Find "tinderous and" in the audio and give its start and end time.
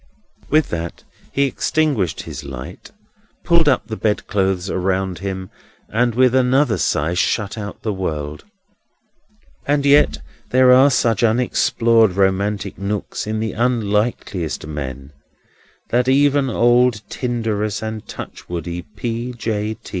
17.07-18.03